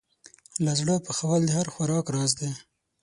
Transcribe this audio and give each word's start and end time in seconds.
له 0.63 0.71
زړه 0.79 0.95
پخول 1.05 1.41
د 1.45 1.49
هر 1.57 1.67
خوراک 1.73 2.05
راز 2.15 2.31
دی. 2.39 2.51